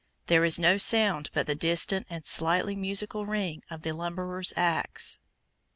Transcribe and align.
There 0.25 0.43
is 0.43 0.57
no 0.57 0.79
sound 0.79 1.29
but 1.31 1.45
the 1.45 1.53
distant 1.53 2.07
and 2.09 2.25
slightly 2.25 2.75
musical 2.75 3.27
ring 3.27 3.61
of 3.69 3.83
the 3.83 3.91
lumberer's 3.91 4.51
axe. 4.57 5.19